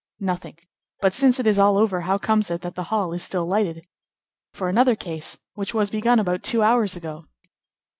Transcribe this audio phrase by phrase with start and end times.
[0.19, 0.57] "Nothing.
[0.99, 3.85] But since it is all over, how comes it that the hall is still lighted?"
[4.51, 7.27] "For another case, which was begun about two hours ago."